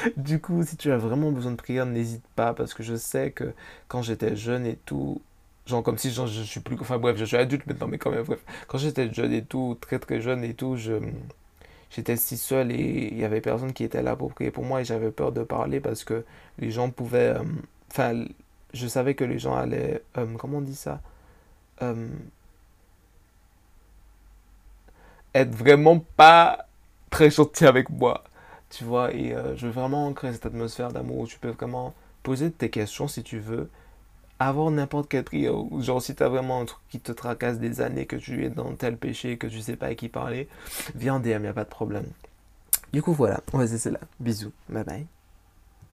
du 0.17 0.41
coup, 0.41 0.63
si 0.65 0.77
tu 0.77 0.93
as 0.93 0.97
vraiment 0.97 1.33
besoin 1.33 1.51
de 1.53 1.57
prière, 1.57 1.87
n'hésite 1.87 2.25
pas, 2.37 2.55
parce 2.55 2.73
que 2.73 2.85
je 2.85 2.95
sais 2.95 3.33
que 3.33 3.53
quand 3.89 4.01
j'étais 4.03 4.37
jeune 4.37 4.65
et 4.65 4.77
tout, 4.87 5.21
genre 5.67 5.83
comme 5.83 5.99
si 5.99 6.13
genre, 6.13 6.29
je 6.29 6.43
suis 6.43 6.61
plus... 6.61 6.77
Enfin 6.81 6.99
bref, 6.99 7.17
je 7.17 7.25
suis 7.25 7.37
adulte 7.37 7.67
maintenant, 7.67 7.89
mais 7.89 7.99
quand 7.99 8.11
même, 8.13 8.23
bref. 8.23 8.41
Quand 8.69 8.79
j'étais 8.79 9.13
jeune 9.13 9.33
et 9.33 9.43
tout, 9.45 9.77
très 9.81 9.99
très 9.99 10.21
jeune 10.21 10.45
et 10.45 10.55
tout, 10.55 10.77
je... 10.77 10.95
J'étais 11.91 12.17
si 12.17 12.37
seul 12.37 12.71
et 12.71 13.09
il 13.13 13.19
y 13.19 13.25
avait 13.25 13.41
personne 13.41 13.73
qui 13.73 13.83
était 13.83 14.03
là 14.03 14.15
pour 14.15 14.33
prier 14.35 14.51
pour 14.51 14.65
moi 14.65 14.83
et 14.83 14.85
j'avais 14.85 15.11
peur 15.11 15.33
de 15.33 15.43
parler 15.43 15.81
parce 15.81 16.05
que 16.05 16.25
les 16.59 16.71
gens 16.71 16.91
pouvaient... 16.91 17.35
Euh, 17.39 17.45
enfin, 17.91 18.25
je 18.75 18.87
savais 18.87 19.15
que 19.15 19.25
les 19.25 19.39
gens 19.39 19.57
allaient... 19.57 20.03
Euh, 20.19 20.27
comment 20.39 20.59
on 20.59 20.61
dit 20.63 20.75
ça 20.75 21.01
euh, 21.83 22.09
Être 25.35 25.55
vraiment 25.55 25.99
pas 26.17 26.68
très 27.11 27.31
gentil 27.31 27.67
avec 27.67 27.91
moi. 27.91 28.25
Tu 28.71 28.85
vois, 28.85 29.15
et 29.15 29.35
euh, 29.35 29.57
je 29.57 29.67
veux 29.67 29.73
vraiment 29.73 30.13
créer 30.13 30.33
cette 30.33 30.47
atmosphère 30.47 30.93
d'amour 30.93 31.19
où 31.21 31.27
tu 31.27 31.39
peux 31.39 31.49
vraiment 31.49 31.95
poser 32.23 32.51
tes 32.51 32.69
questions 32.69 33.09
si 33.09 33.23
tu 33.23 33.39
veux, 33.39 33.71
avoir 34.39 34.71
n'importe 34.71 35.09
quelle 35.09 35.25
prière. 35.25 35.55
Genre, 35.79 36.03
si 36.03 36.15
tu 36.15 36.23
as 36.23 36.29
vraiment 36.29 36.61
un 36.61 36.65
truc 36.67 36.81
qui 36.91 37.01
te 37.01 37.13
tracasse 37.13 37.59
des 37.59 37.81
années, 37.81 38.07
que 38.07 38.17
tu 38.17 38.45
es 38.45 38.51
dans 38.51 38.73
tel 38.75 38.97
péché, 38.97 39.39
que 39.39 39.47
tu 39.47 39.61
sais 39.61 39.77
pas 39.77 39.87
à 39.87 39.95
qui 39.95 40.09
parler, 40.09 40.49
viens 40.95 41.15
en 41.15 41.21
DM, 41.21 41.45
y 41.45 41.47
a 41.47 41.53
pas 41.53 41.65
de 41.65 41.71
problème. 41.71 42.07
Du 42.93 43.03
coup, 43.03 43.13
voilà, 43.13 43.41
on 43.53 43.59
va 43.59 43.67
c'est 43.67 43.91
là. 43.91 44.01
Bisous, 44.21 44.53
bye 44.69 44.85
bye. 44.85 45.07